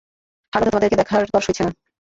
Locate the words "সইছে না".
1.45-1.71